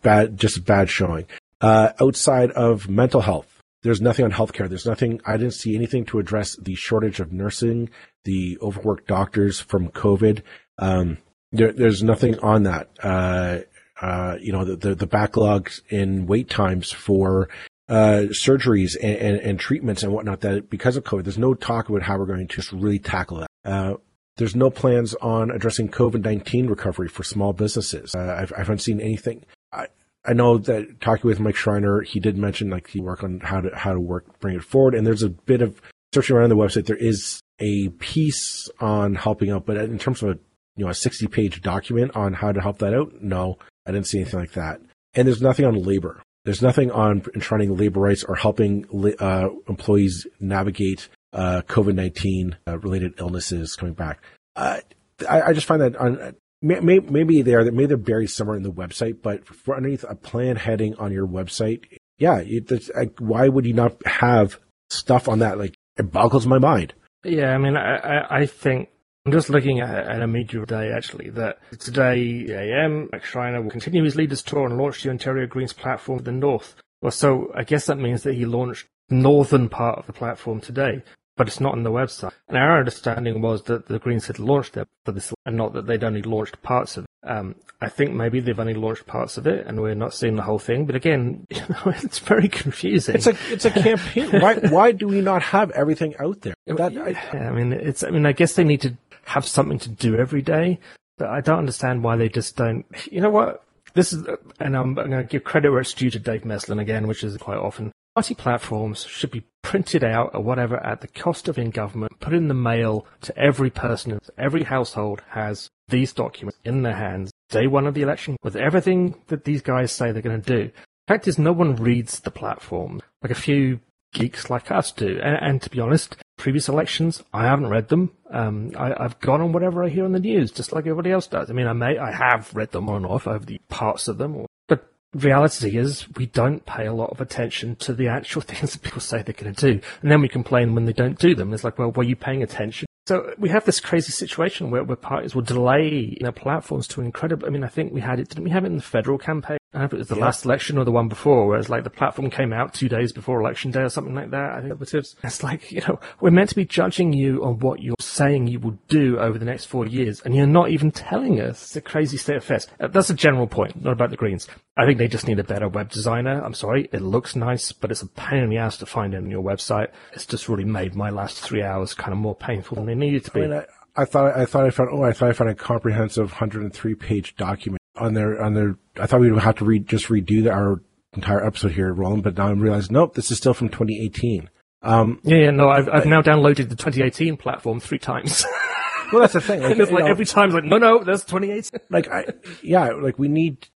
[0.00, 1.26] bad, just bad showing.
[1.60, 4.70] Uh, outside of mental health, there's nothing on healthcare.
[4.70, 7.90] There's nothing, I didn't see anything to address the shortage of nursing,
[8.24, 10.40] the overworked doctors from COVID.
[10.78, 11.18] Um,
[11.52, 12.88] there, there's nothing on that.
[13.02, 13.58] Uh,
[14.00, 17.50] uh, you know, the, the, the, backlogs in wait times for,
[17.88, 21.88] uh, surgeries and, and, and, treatments and whatnot that because of COVID, there's no talk
[21.88, 23.48] about how we're going to just really tackle that.
[23.64, 23.94] Uh,
[24.36, 28.14] there's no plans on addressing COVID-19 recovery for small businesses.
[28.14, 29.44] Uh, I've, I haven't seen anything.
[29.72, 29.88] I,
[30.24, 33.60] I know that talking with Mike Schreiner, he did mention like he work on how
[33.60, 35.80] to how to work bring it forward, and there's a bit of
[36.14, 36.86] searching around the website.
[36.86, 40.38] There is a piece on helping out, but in terms of a
[40.76, 44.06] you know a 60 page document on how to help that out, no, I didn't
[44.06, 44.80] see anything like that.
[45.14, 46.22] And there's nothing on labor.
[46.44, 48.86] There's nothing on enshrining labor rights or helping
[49.18, 54.22] uh, employees navigate uh, COVID 19 uh, related illnesses coming back.
[54.54, 54.80] Uh,
[55.28, 58.62] I, I, just find that on, may, maybe they are maybe they're buried somewhere in
[58.62, 61.84] the website, but for underneath a plan heading on your website,
[62.18, 65.58] yeah, it, like, why would you not have stuff on that?
[65.58, 66.94] Like it boggles my mind.
[67.24, 68.90] Yeah, I mean, I, I think
[69.26, 73.70] I'm just looking at, at a media today, actually, that today, AM, Mike Schreiner will
[73.70, 76.74] continue his leaders tour and launch the Ontario Greens platform to the north.
[77.00, 80.60] Well, so I guess that means that he launched the northern part of the platform
[80.60, 81.02] today
[81.36, 82.32] but it's not on the website.
[82.48, 85.86] And our understanding was that the Greens had launched it for this, and not that
[85.86, 87.28] they'd only launched parts of it.
[87.28, 90.42] Um, I think maybe they've only launched parts of it, and we're not seeing the
[90.42, 90.86] whole thing.
[90.86, 93.16] But again, you know, it's very confusing.
[93.16, 94.40] It's a it's a campaign.
[94.40, 96.54] why why do we not have everything out there?
[96.66, 98.02] That, I, yeah, I mean, it's.
[98.02, 100.78] I mean, I guess they need to have something to do every day,
[101.18, 102.84] but I don't understand why they just don't.
[103.10, 103.64] You know what?
[103.94, 104.26] This is,
[104.58, 107.22] and I'm, I'm going to give credit where it's due to Dave Meslin again, which
[107.22, 107.92] is quite often.
[108.16, 112.32] Party platforms should be printed out or whatever at the cost of in government, put
[112.32, 114.18] in the mail to every person.
[114.38, 119.14] Every household has these documents in their hands day one of the election with everything
[119.28, 120.70] that these guys say they're going to do.
[121.06, 123.80] The Fact is, no one reads the platform like a few
[124.12, 125.20] geeks like us do.
[125.22, 128.12] And, and to be honest, previous elections, I haven't read them.
[128.30, 131.26] Um, I, have gone on whatever I hear on the news, just like everybody else
[131.26, 131.50] does.
[131.50, 134.18] I mean, I may, I have read them on and off over the parts of
[134.18, 138.72] them, But reality is we don't pay a lot of attention to the actual things
[138.72, 139.80] that people say they're going to do.
[140.02, 141.52] And then we complain when they don't do them.
[141.52, 142.86] It's like, well, were you paying attention?
[143.06, 147.46] So we have this crazy situation where, where parties will delay their platforms to incredible.
[147.46, 149.58] I mean, I think we had it, didn't we have it in the federal campaign?
[149.74, 150.24] I don't know if it was the yeah.
[150.24, 153.12] last election or the one before, where it's like the platform came out two days
[153.12, 154.52] before election day or something like that.
[154.54, 154.94] I think it was.
[155.22, 158.60] It's like, you know, we're meant to be judging you on what you're saying you
[158.60, 161.62] will do over the next four years, and you're not even telling us.
[161.62, 162.68] It's a crazy state of affairs.
[162.78, 164.48] Uh, that's a general point, not about the Greens.
[164.76, 166.40] I think they just need a better web designer.
[166.42, 169.18] I'm sorry, it looks nice, but it's a pain in the ass to find it
[169.18, 169.88] on your website.
[170.12, 173.24] It's just really made my last three hours kind of more painful than they needed
[173.24, 173.42] to be.
[173.42, 173.52] I, mean,
[173.96, 176.94] I, I thought I thought I found oh I thought I found a comprehensive 103
[176.94, 178.76] page document on their on their.
[178.96, 182.48] I thought we would have to just redo our entire episode here, Roland, but now
[182.48, 184.50] I'm realizing nope, this is still from 2018.
[184.84, 188.44] Um, yeah, yeah, no, I've I've now downloaded the 2018 platform three times.
[189.12, 189.62] well, that's the thing.
[189.62, 191.80] Like, it's like know, every time, like no, no, that's 2018.
[191.90, 192.26] Like, I,
[192.62, 193.68] yeah, like we need.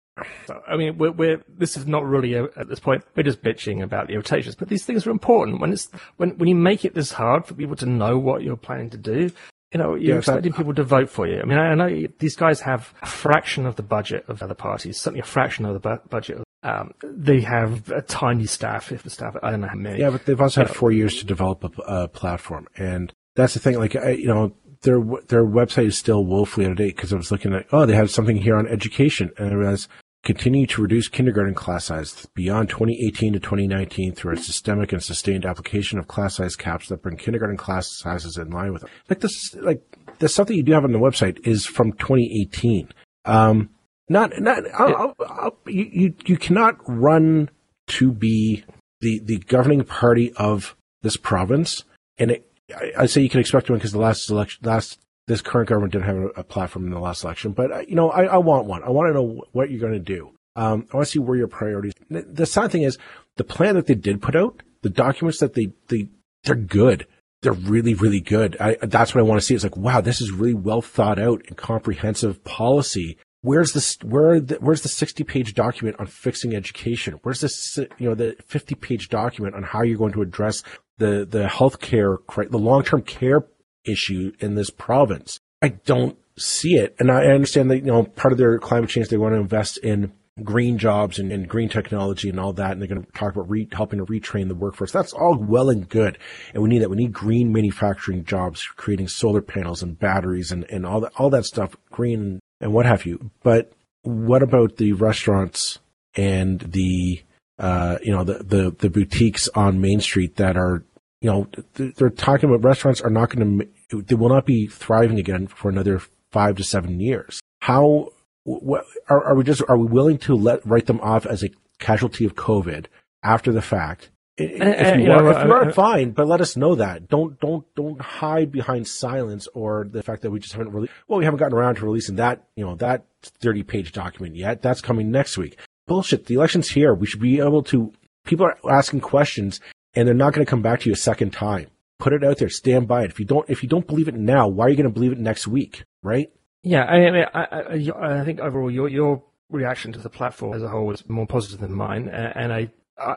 [0.67, 3.05] I mean, we're, we're, this is not really a, at this point.
[3.15, 5.61] We're just bitching about the rotations, but these things are important.
[5.61, 8.57] When it's when when you make it this hard for people to know what you're
[8.57, 9.31] planning to do,
[9.73, 11.41] you know, you're yeah, expecting that, people to vote for you.
[11.41, 14.99] I mean, I know these guys have a fraction of the budget of other parties,
[14.99, 19.05] certainly a fraction of the bu- budget of Um, they have a tiny staff, if
[19.05, 20.01] the staff, I don't know how many.
[20.01, 23.61] Yeah, but they've also had four years to develop a, a platform, and that's the
[23.61, 23.79] thing.
[23.79, 27.17] Like, I, you know, their their website is still woefully out of date because I
[27.17, 29.89] was looking at, oh, they have something here on education, and it was
[30.25, 35.47] continue to reduce kindergarten class size beyond 2018 to 2019 through a systemic and sustained
[35.47, 38.91] application of class size caps that bring kindergarten class sizes in line with it.
[39.09, 39.81] Like this, like
[40.19, 42.91] the stuff that you do have on the website is from 2018.
[43.25, 43.71] Um,
[44.09, 47.51] not, not, I'll, I'll, I'll, you, you, cannot run
[47.89, 48.65] to be
[49.01, 51.85] the, the governing party of this province.
[52.19, 55.43] And it, I, I say you can expect one because the last election, last, this
[55.43, 58.25] current government didn't have a, platform in the last election, but uh, you know, I,
[58.25, 58.83] I want one.
[58.83, 60.31] I want to know what you're going to do.
[60.57, 61.93] Um, I want to see where your priorities.
[62.09, 62.99] The sad thing is
[63.37, 66.09] the plan that they did put out, the documents that they, they,
[66.45, 67.07] they're good.
[67.43, 68.57] They're really, really good.
[68.59, 69.55] I, that's what I want to see.
[69.55, 74.41] It's like, wow, this is really well thought out and comprehensive policy where's this where
[74.41, 77.19] the, where's the 60 page document on fixing education?
[77.23, 80.63] Where's this you know the 50 page document on how you're going to address
[80.99, 82.19] the the healthcare
[82.51, 83.47] the long-term care
[83.85, 85.39] issue in this province?
[85.63, 86.95] I don't see it.
[86.99, 89.79] And i understand that you know part of their climate change they want to invest
[89.79, 90.13] in
[90.45, 93.51] green jobs and, and green technology and all that and they're going to talk about
[93.51, 94.93] re- helping to retrain the workforce.
[94.93, 96.17] That's all well and good.
[96.55, 96.91] And we need that.
[96.91, 101.31] We need green manufacturing jobs creating solar panels and batteries and, and all that all
[101.31, 103.31] that stuff green and what have you.
[103.43, 105.79] But what about the restaurants
[106.15, 107.23] and the
[107.59, 110.85] uh, you know the, the the boutiques on Main Street that are
[111.21, 113.59] you know they're talking about restaurants are not going
[113.91, 117.41] to they will not be thriving again for another five to seven years.
[117.61, 118.11] How
[118.45, 121.51] what, are, are we just are we willing to let write them off as a
[121.79, 122.87] casualty of COVID
[123.23, 124.11] after the fact
[124.41, 127.09] if you, you are, if you are, uh, uh, fine, but let us know that.
[127.09, 130.89] Don't don't don't hide behind silence or the fact that we just haven't really.
[131.09, 134.63] Well, we haven't gotten around to releasing that you know that thirty page document yet.
[134.63, 135.59] That's coming next week.
[135.87, 136.27] Bullshit.
[136.27, 136.95] The election's here.
[136.95, 137.93] We should be able to.
[138.25, 139.61] People are asking questions,
[139.95, 141.69] and they're not going to come back to you a second time.
[141.99, 142.49] Put it out there.
[142.49, 143.11] Stand by it.
[143.11, 145.13] If you don't, if you don't believe it now, why are you going to believe
[145.13, 145.85] it next week?
[146.03, 146.31] Right?
[146.63, 150.63] Yeah, I mean, I, I, I think overall your your reaction to the platform as
[150.63, 152.71] a whole was more positive than mine, and I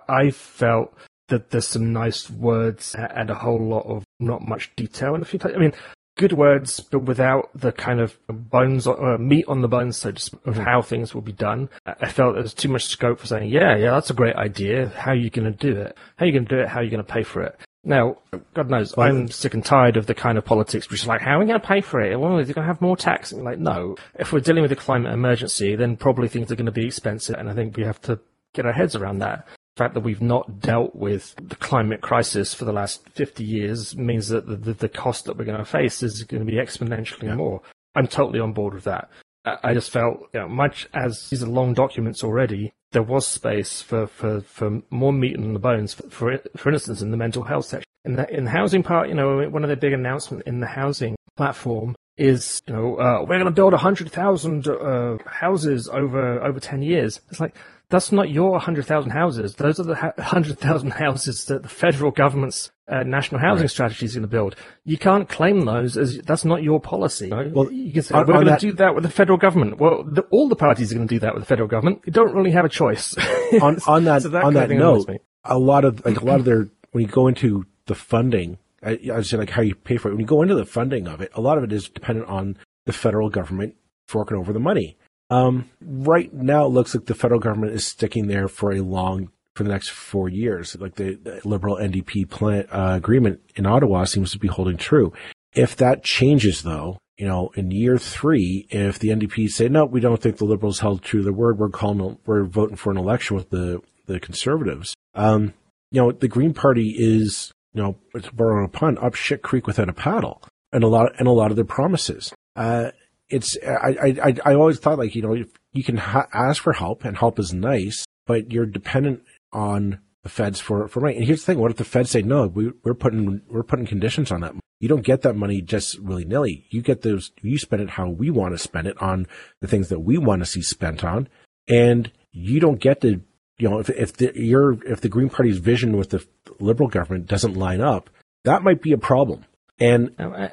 [0.07, 0.93] I felt
[1.31, 5.25] that there's some nice words and a whole lot of not much detail in a
[5.25, 5.57] few places.
[5.57, 5.73] I mean,
[6.17, 10.11] good words, but without the kind of bones or uh, meat on the bones, so
[10.11, 10.63] to speak, of mm-hmm.
[10.63, 11.69] how things will be done.
[11.85, 14.89] I felt there's too much scope for saying, yeah, yeah, that's a great idea.
[14.89, 15.97] How are you going to do it?
[16.17, 16.67] How are you going to do it?
[16.67, 17.57] How are you going to pay for it?
[17.83, 18.17] Now,
[18.53, 21.37] God knows, I'm sick and tired of the kind of politics which is like, how
[21.37, 22.19] are we going to pay for it?
[22.19, 23.31] Well, is it going to have more tax?
[23.31, 23.95] And like, no.
[24.19, 27.37] If we're dealing with a climate emergency, then probably things are going to be expensive,
[27.39, 28.19] and I think we have to
[28.53, 32.65] get our heads around that fact that we've not dealt with the climate crisis for
[32.65, 36.03] the last 50 years means that the, the, the cost that we're going to face
[36.03, 37.35] is going to be exponentially yeah.
[37.35, 37.61] more.
[37.95, 39.09] I'm totally on board with that.
[39.43, 43.81] I just felt, you know, much as these are long documents already, there was space
[43.81, 45.95] for, for, for more meat on the bones.
[45.95, 49.09] For, for, for instance, in the mental health section, in the in the housing part,
[49.09, 53.19] you know, one of the big announcements in the housing platform is, you know, uh,
[53.21, 57.21] we're going to build hundred thousand uh, houses over over ten years.
[57.29, 57.55] It's like
[57.91, 59.55] that's not your 100,000 houses.
[59.55, 63.69] Those are the 100,000 houses that the federal government's uh, national housing right.
[63.69, 64.55] strategy is going to build.
[64.83, 67.29] You can't claim those as that's not your policy.
[67.29, 69.79] Well, you can say, on, we're going to do that with the federal government.
[69.79, 72.01] Well, the, all the parties are going to do that with the federal government.
[72.05, 73.15] You don't really have a choice.
[73.61, 75.07] on, on that, so that on that note,
[75.43, 78.99] a lot of, like a lot of their, when you go into the funding, I,
[79.13, 80.11] I say like how you pay for it.
[80.11, 82.57] When you go into the funding of it, a lot of it is dependent on
[82.85, 83.75] the federal government
[84.07, 84.97] forking over the money.
[85.31, 89.31] Um, right now, it looks like the federal government is sticking there for a long,
[89.55, 90.75] for the next four years.
[90.77, 95.13] Like the, the Liberal NDP plan, uh, agreement in Ottawa seems to be holding true.
[95.53, 100.01] If that changes, though, you know, in year three, if the NDP say no, we
[100.01, 102.97] don't think the Liberals held true to their word, we're calling, we're voting for an
[102.97, 104.93] election with the the Conservatives.
[105.13, 105.53] Um,
[105.91, 109.87] you know, the Green Party is, you know, to a pun, up shit creek without
[109.87, 110.41] a paddle,
[110.73, 112.33] and a lot and a lot of their promises.
[112.55, 112.91] Uh,
[113.31, 115.35] it's I, I I always thought like you know
[115.73, 120.29] you can ha- ask for help and help is nice, but you're dependent on the
[120.29, 121.17] feds for for money.
[121.17, 122.47] And here's the thing: what if the feds say no?
[122.47, 124.53] We, we're putting we're putting conditions on that.
[124.79, 126.65] You don't get that money just willy nilly.
[126.69, 127.31] You get those.
[127.41, 129.27] You spend it how we want to spend it on
[129.61, 131.29] the things that we want to see spent on,
[131.67, 133.21] and you don't get to
[133.57, 136.25] you know if if the your if the Green Party's vision with the
[136.59, 138.09] Liberal government doesn't line up,
[138.43, 139.45] that might be a problem.
[139.79, 140.51] And I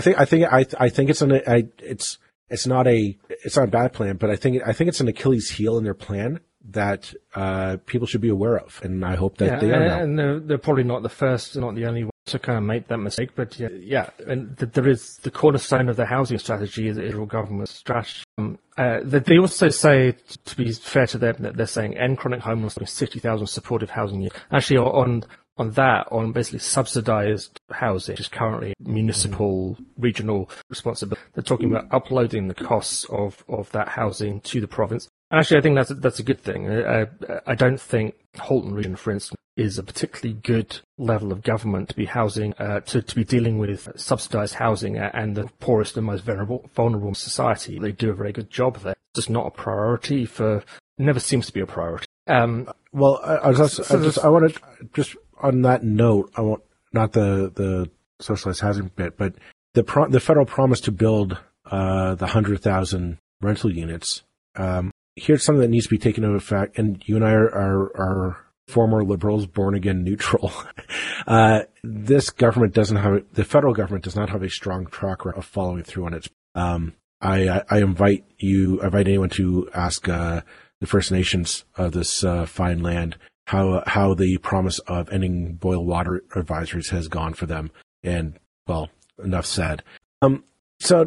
[0.00, 3.68] think I think I I think it's an I, it's it's not a it's not
[3.68, 6.40] a bad plan, but I think I think it's an Achilles heel in their plan
[6.70, 10.02] that uh, people should be aware of, and I hope that yeah, they are.
[10.02, 12.88] And they're, they're, probably not the first, not the only one to kind of make
[12.88, 13.30] that mistake.
[13.34, 17.04] But yeah, yeah and th- there is the cornerstone of the housing strategy is the
[17.04, 18.22] Israel government strategy.
[18.38, 22.40] Um, uh, they also say, to be fair to them, that they're saying end chronic
[22.40, 24.36] homelessness, 60,000 supportive housing units.
[24.50, 25.24] Actually, on
[25.60, 31.22] on that, on basically subsidized housing, which is currently municipal, regional responsibility.
[31.34, 35.06] They're talking about uploading the costs of, of that housing to the province.
[35.30, 36.70] And actually, I think that's a, that's a good thing.
[36.70, 37.06] I,
[37.46, 41.94] I don't think Halton Region, for instance, is a particularly good level of government to
[41.94, 46.24] be housing, uh, to, to be dealing with subsidized housing and the poorest and most
[46.24, 47.78] vulnerable, vulnerable society.
[47.78, 48.94] They do a very good job there.
[49.12, 50.64] It's just not a priority for,
[50.96, 52.06] never seems to be a priority.
[52.26, 54.60] Um, well, I, I, just, so I just, I want to
[54.94, 59.34] just on that note, I want not the the socialized housing bit, but
[59.74, 64.22] the pro, the federal promise to build uh, the hundred thousand rental units.
[64.56, 67.46] Um, here's something that needs to be taken into effect, and you and I are
[67.46, 70.52] are, are former liberals, born again neutral.
[71.26, 75.38] uh, this government doesn't have the federal government does not have a strong track record
[75.38, 76.28] of following through on its.
[76.54, 80.40] Um, I, I, I invite you, I invite anyone to ask uh,
[80.80, 83.18] the First Nations of this uh, fine land
[83.50, 87.72] how how the promise of ending boil water advisories has gone for them.
[88.04, 88.90] And well,
[89.22, 89.82] enough said.
[90.22, 90.44] Um,
[90.78, 91.04] so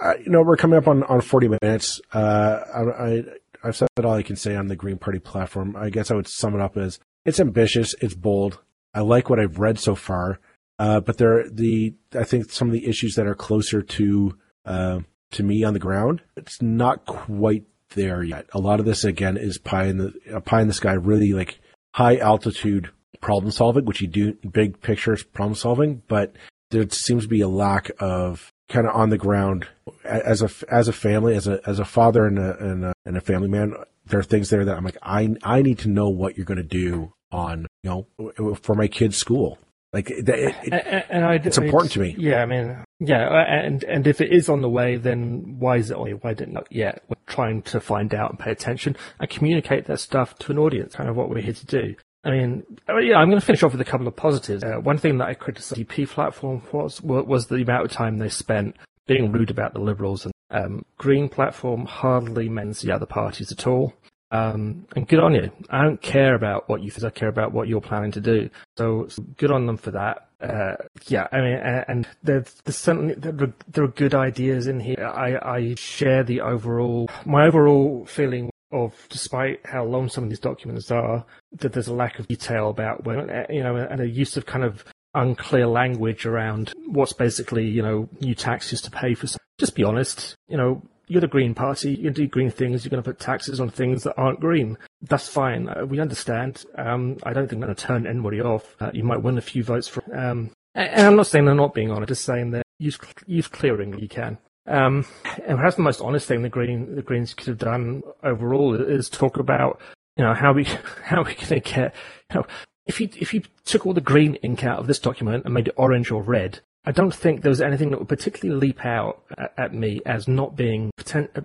[0.00, 2.00] I, you know we're coming up on, on forty minutes.
[2.12, 3.24] Uh, I, I
[3.64, 5.74] I've said all I can say on the Green Party platform.
[5.74, 8.60] I guess I would sum it up as it's ambitious, it's bold.
[8.94, 10.38] I like what I've read so far,
[10.78, 15.00] uh, but there the I think some of the issues that are closer to uh,
[15.32, 18.46] to me on the ground, it's not quite there yet.
[18.52, 21.60] A lot of this again is pie in the pie in the sky, really like
[21.94, 26.34] high altitude problem solving, which you do big picture problem solving, but
[26.70, 29.66] there seems to be a lack of kind of on the ground
[30.04, 33.16] as a as a family, as a as a father and a and a, and
[33.16, 33.74] a family man.
[34.06, 36.58] There are things there that I'm like, I I need to know what you're going
[36.58, 39.58] to do on you know for my kid's school.
[39.92, 42.14] Like it, it, and, and I, it's important to me.
[42.18, 45.90] Yeah, I mean, yeah, and and if it is on the way, then why is
[45.90, 46.10] it on?
[46.10, 47.02] Why didn't not yet?
[47.08, 50.94] We're trying to find out and pay attention and communicate that stuff to an audience.
[50.94, 51.94] Kind of what we're here to do.
[52.24, 54.62] I mean, yeah, I'm going to finish off with a couple of positives.
[54.62, 58.18] Uh, one thing that I criticized the DP platform was was the amount of time
[58.18, 63.06] they spent being rude about the Liberals and um, Green platform hardly mentions the other
[63.06, 63.94] parties at all.
[64.30, 65.50] Um, and good on you.
[65.70, 67.04] I don't care about what you think.
[67.04, 68.50] I care about what you're planning to do.
[68.76, 70.28] So, so good on them for that.
[70.40, 75.04] Uh, yeah, I mean, and there's, there's certainly there, there are good ideas in here.
[75.04, 80.38] I, I share the overall my overall feeling of, despite how long some of these
[80.38, 84.36] documents are, that there's a lack of detail about when you know, and a use
[84.36, 89.26] of kind of unclear language around what's basically you know new taxes to pay for.
[89.58, 90.36] Just be honest.
[90.48, 93.10] You know, you're the Green Party, you're going to do green things, you're going to
[93.10, 94.78] put taxes on things that aren't green.
[95.02, 95.68] That's fine.
[95.68, 96.64] Uh, we understand.
[96.76, 98.76] Um, I don't think to turn anybody off.
[98.80, 100.04] Uh, you might win a few votes from.
[100.12, 103.48] Um, and I'm not saying they're not being honest, I'm just saying that use use
[103.48, 104.38] clearing you can.
[104.66, 105.06] Um,
[105.46, 109.08] and perhaps the most honest thing the green the Greens could have done overall is
[109.08, 109.80] talk about
[110.16, 110.64] you know how we
[111.02, 111.94] how we going to get
[112.30, 112.46] you know
[112.86, 115.68] if you if you took all the green ink out of this document and made
[115.68, 119.22] it orange or red, I don't think there was anything that would particularly leap out
[119.36, 120.90] at, at me as not being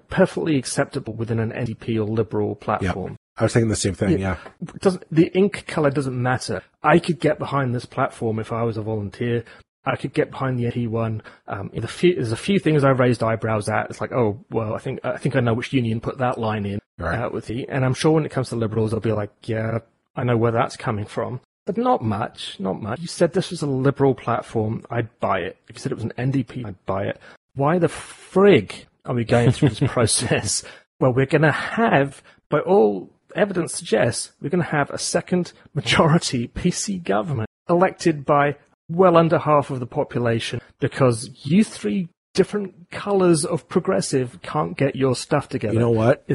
[0.07, 3.17] perfectly acceptable within an NDP or Liberal platform.
[3.35, 4.19] I was thinking the same thing.
[4.19, 4.37] Yeah,
[4.79, 6.63] doesn't the ink color doesn't matter.
[6.81, 9.43] I could get behind this platform if I was a volunteer.
[9.85, 11.21] I could get behind the NT one.
[11.49, 13.89] Um, the few, there's a few things I've raised eyebrows at.
[13.89, 16.65] It's like, oh, well, I think I think I know which union put that line
[16.65, 17.19] in right.
[17.19, 19.79] uh, with the, and I'm sure when it comes to liberals, they'll be like, yeah,
[20.15, 21.41] I know where that's coming from.
[21.65, 22.99] But not much, not much.
[22.99, 25.57] You said this was a liberal platform, I'd buy it.
[25.69, 27.19] If you said it was an NDP, I'd buy it.
[27.55, 30.63] Why the frig are we going through this process?
[30.99, 35.53] Well, we're going to have, by all evidence suggests, we're going to have a second
[35.73, 38.57] majority PC government elected by
[38.89, 44.95] well under half of the population because you three different colors of progressive can't get
[44.95, 45.73] your stuff together.
[45.73, 46.25] You know what?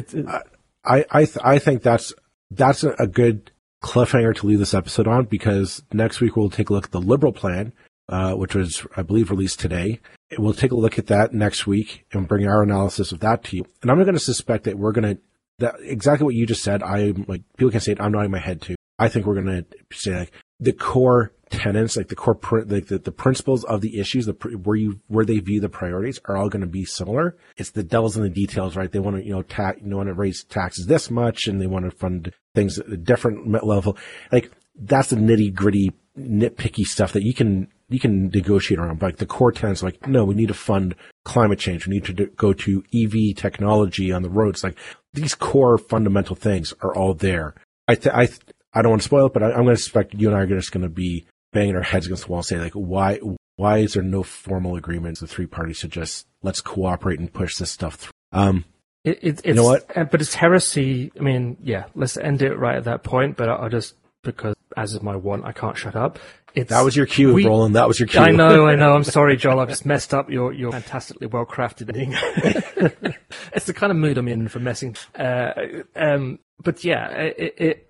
[0.85, 2.13] I I th- I think that's
[2.51, 6.73] that's a good cliffhanger to leave this episode on because next week we'll take a
[6.73, 7.73] look at the liberal plan,
[8.09, 9.99] uh, which was, I believe, released today.
[10.37, 13.57] We'll take a look at that next week and bring our analysis of that to
[13.57, 13.65] you.
[13.81, 15.21] And I'm going to suspect that we're going to,
[15.59, 16.83] that exactly what you just said.
[16.83, 18.01] I'm like, people can say it.
[18.01, 18.75] I'm nodding my head to.
[18.97, 19.65] I think we're going to
[19.95, 24.25] say like the core tenets, like the core, like the, the principles of the issues,
[24.25, 24.33] the,
[24.63, 27.35] where you, where they view the priorities are all going to be similar.
[27.57, 28.91] It's the devil's in the details, right?
[28.91, 31.59] They want to, you know, tax, you know, want to raise taxes this much and
[31.61, 33.97] they want to fund things at a different level.
[34.31, 38.99] Like that's the nitty gritty, nitpicky stuff that you can, you can negotiate around.
[38.99, 40.95] But like the core tenets, like, no, we need to fund
[41.25, 41.87] climate change.
[41.87, 44.63] We need to go to EV technology on the roads.
[44.63, 44.77] Like
[45.13, 47.55] these core fundamental things are all there.
[47.87, 48.39] I, th- I, th-
[48.73, 50.41] I don't want to spoil it, but I, am going to suspect you and I
[50.41, 53.19] are just going to be banging our heads against the wall, saying like, why
[53.55, 55.19] why is there no formal agreement?
[55.19, 58.11] The three parties to just let's cooperate and push this stuff through.
[58.31, 58.65] Um,
[59.03, 59.87] It, it, it's, know what?
[59.93, 61.11] But it's heresy.
[61.19, 63.35] I mean, yeah, let's end it right at that point.
[63.35, 66.19] But I'll just because, as is my want, I can't shut up.
[66.55, 67.75] It's, that was your cue, we- Roland.
[67.75, 68.19] That was your cue.
[68.19, 68.93] I know, I know.
[68.93, 69.59] I'm sorry, Joel.
[69.59, 72.15] I've just messed up your, your fantastically well crafted thing.
[73.53, 74.95] it's the kind of mood I'm in for messing.
[75.17, 75.51] Uh,
[75.95, 77.88] um, but yeah, it,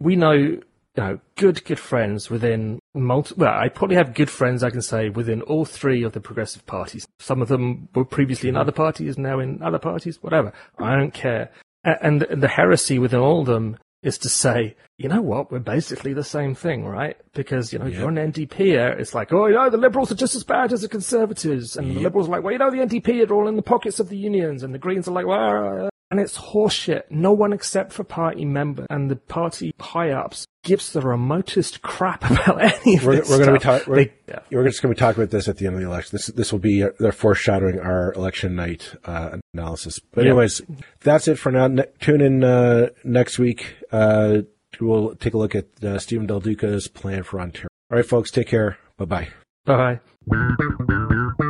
[0.00, 0.62] we know, you
[0.96, 5.08] know, good, good friends within multi, well, I probably have good friends, I can say,
[5.10, 7.06] within all three of the progressive parties.
[7.20, 10.52] Some of them were previously in other parties, now in other parties, whatever.
[10.78, 11.50] I don't care.
[11.84, 16.14] And the heresy within all of them is to say, you know what, we're basically
[16.14, 17.16] the same thing, right?
[17.34, 20.10] Because, you know, if you're an NDP, uh, it's like, oh, you know, the Liberals
[20.10, 21.76] are just as bad as the Conservatives.
[21.76, 24.00] And the Liberals are like, well, you know, the NDP are all in the pockets
[24.00, 24.62] of the unions.
[24.62, 27.02] And the Greens are like, well, and it's horseshit.
[27.10, 32.60] No one except for party member and the party high-ups gives the remotest crap about
[32.60, 33.92] any of We're, this we're going to be talking.
[33.92, 34.40] We're, yeah.
[34.50, 36.10] we're just going to be talking about this at the end of the election.
[36.12, 39.98] This this will be uh, they're foreshadowing our election night uh, analysis.
[40.12, 40.30] But Yeah.
[40.30, 40.62] anyways,
[41.00, 41.66] that's it for now.
[41.68, 43.74] Ne- tune in uh, next week.
[43.92, 44.42] Uh,
[44.80, 47.68] we'll take a look at uh, Stephen Del Duca's plan for Ontario.
[47.90, 48.30] All right, folks.
[48.30, 48.76] Take care.
[48.98, 49.28] Bye bye
[49.66, 50.00] bye.
[50.26, 51.49] Bye.